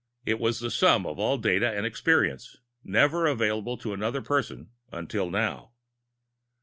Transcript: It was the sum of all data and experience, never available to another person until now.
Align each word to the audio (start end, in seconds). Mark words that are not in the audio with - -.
It 0.25 0.39
was 0.39 0.59
the 0.59 0.71
sum 0.71 1.05
of 1.05 1.19
all 1.19 1.37
data 1.37 1.71
and 1.71 1.85
experience, 1.85 2.57
never 2.83 3.27
available 3.27 3.77
to 3.77 3.93
another 3.93 4.23
person 4.23 4.71
until 4.91 5.29
now. 5.29 5.73